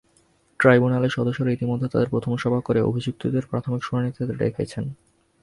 ট্রাইব্যুনালের 0.59 1.15
সদস্যরা 1.17 1.51
ইতিমধ্যে 1.51 1.87
তাঁদের 1.91 2.09
প্রথম 2.09 2.31
সভা 2.37 2.59
করে 2.61 2.79
অভিযুক্তদের 2.81 3.43
প্রাথমিক 3.45 3.81
শুনানিতে 3.83 4.21
ডেকেছেন। 4.39 4.85